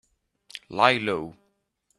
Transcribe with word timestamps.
Lie 0.77 0.97
low 0.97 1.37